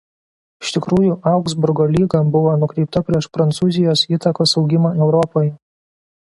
[0.65, 5.57] Iš tikrųjų Augsburgo lyga buvo nukreipta prieš Prancūzijos įtakos augimą Europoje.